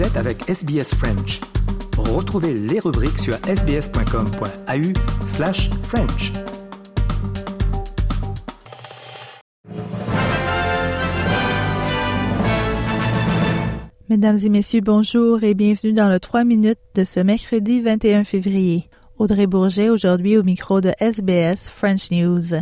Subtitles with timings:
[0.00, 1.40] Vous êtes avec SBS French.
[1.98, 6.32] Retrouvez les rubriques sur sbs.com.au slash French.
[14.08, 18.88] Mesdames et messieurs, bonjour et bienvenue dans le 3 minutes de ce mercredi 21 février.
[19.18, 22.54] Audrey Bourget aujourd'hui au micro de SBS French News.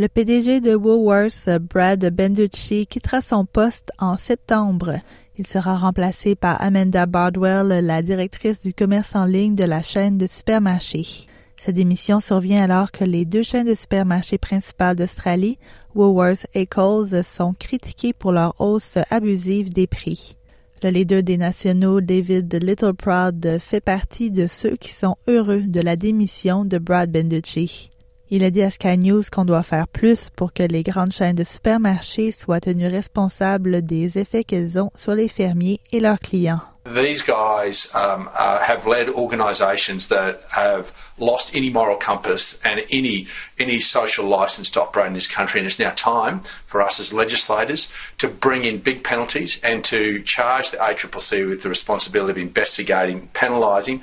[0.00, 5.00] Le PDG de Woolworths, Brad Benducci, quittera son poste en septembre.
[5.36, 10.16] Il sera remplacé par Amanda Bardwell, la directrice du commerce en ligne de la chaîne
[10.16, 11.26] de supermarchés.
[11.56, 15.58] Sa démission survient alors que les deux chaînes de supermarchés principales d'Australie,
[15.96, 20.36] Woolworths et Coles, sont critiquées pour leur hausse abusive des prix.
[20.80, 25.96] Le leader des nationaux, David Littleproud, fait partie de ceux qui sont heureux de la
[25.96, 27.90] démission de Brad Benducci.
[28.30, 31.34] Il a dit à Sky News qu'on doit faire plus pour que les grandes chaînes
[31.34, 36.60] de supermarchés soient tenues responsables des effets qu'elles ont sur les fermiers et leurs clients.
[36.84, 43.26] These guys um, uh, have led organisations that have lost any moral compass and any
[43.58, 47.12] any social licence to operate in this country, and it's now time for us as
[47.12, 52.38] legislators to bring in big penalties and to charge the ACCC with the responsibility of
[52.38, 54.00] investigating, penalising,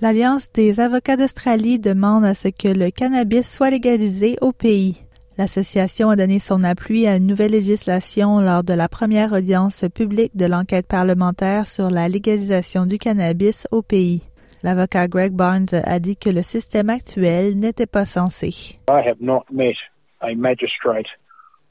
[0.00, 5.00] L'Alliance des avocats d'Australie demande à ce que le cannabis soit légalisé au pays.
[5.38, 10.36] L'association a donné son appui à une nouvelle législation lors de la première audience publique
[10.36, 14.22] de l'enquête parlementaire sur la légalisation du cannabis au pays.
[14.64, 18.78] L'avocat Greg Barnes a dit que le système actuel n'était pas censé.
[18.90, 19.76] I have not met
[20.20, 21.06] a magistrate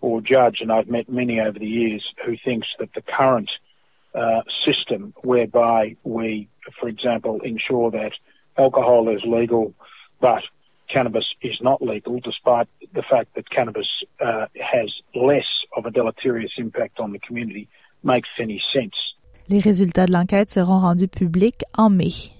[0.01, 3.49] or judge, and I've met many over the years, who thinks that the current
[4.15, 6.47] uh, system whereby we,
[6.79, 8.11] for example, ensure that
[8.57, 9.73] alcohol is legal
[10.21, 10.43] but
[10.93, 13.87] cannabis is not legal, despite the fact that cannabis
[14.21, 17.67] uh, has less of a deleterious impact on the community,
[18.03, 18.95] makes any sense.
[19.49, 22.31] Les résultats de l'enquête seront rendus publics en mai.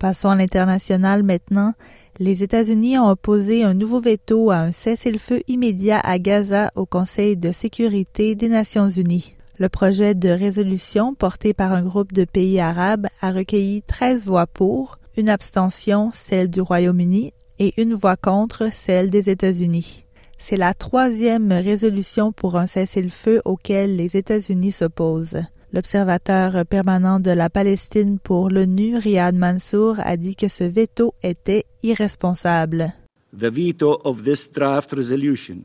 [0.00, 1.74] Passons à l'international maintenant.
[2.18, 7.36] Les États-Unis ont opposé un nouveau veto à un cessez-le-feu immédiat à Gaza au Conseil
[7.36, 9.36] de sécurité des Nations unies.
[9.60, 14.46] Le projet de résolution porté par un groupe de pays arabes a recueilli 13 voix
[14.46, 20.04] pour, une abstention, celle du Royaume-Uni, et une voix contre, celle des États-Unis.
[20.38, 25.42] C'est la troisième résolution pour un cessez-le-feu auquel les États-Unis s'opposent.
[25.72, 31.64] L'observateur permanent de la Palestine pour l'ONU, Riyad Mansour, a dit que ce veto était
[31.82, 32.92] irresponsable.
[33.36, 35.64] The veto of this draft resolution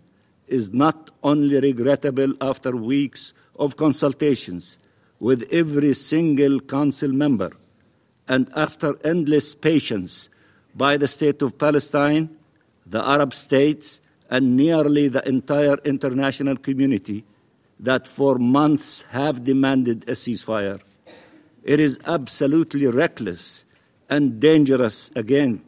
[0.50, 4.78] is not only regrettable after weeks of consultations
[5.20, 7.52] with every single council member
[8.28, 10.30] and after endless patience
[10.76, 12.30] by the state of Palestine,
[12.86, 17.24] the Arab states, and nearly the entire international community
[17.80, 20.80] that for months have demanded a ceasefire.
[21.64, 23.66] It is absolutely reckless
[24.10, 25.64] and dangerous again,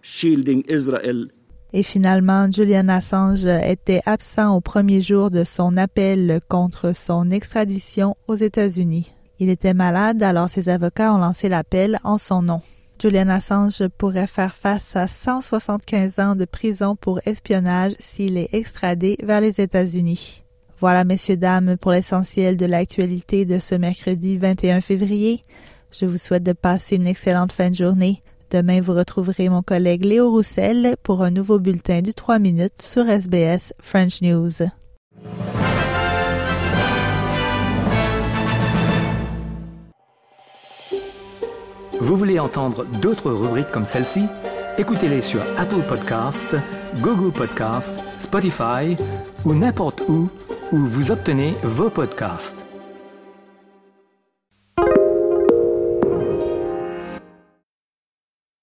[0.00, 1.28] shielding Israel
[1.74, 8.16] Et finalement, Julian Assange était absent au premier jour de son appel contre son extradition
[8.28, 9.10] aux États-Unis.
[9.38, 12.60] Il était malade, alors ses avocats ont lancé l'appel en son nom.
[13.00, 19.16] Julian Assange pourrait faire face à 175 ans de prison pour espionnage s'il est extradé
[19.22, 20.42] vers les États-Unis.
[20.76, 25.42] Voilà, messieurs, dames, pour l'essentiel de l'actualité de ce mercredi 21 février.
[25.90, 28.22] Je vous souhaite de passer une excellente fin de journée.
[28.52, 33.08] Demain, vous retrouverez mon collègue Léo Roussel pour un nouveau bulletin du 3 minutes sur
[33.08, 34.50] SBS French News.
[41.98, 44.26] Vous voulez entendre d'autres rubriques comme celle-ci?
[44.76, 46.54] Écoutez-les sur Apple Podcasts,
[47.00, 48.94] Google Podcasts, Spotify
[49.46, 50.28] ou n'importe où
[50.72, 52.66] où vous obtenez vos podcasts.